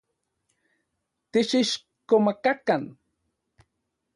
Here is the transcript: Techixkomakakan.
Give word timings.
Techixkomakakan. 1.31 2.83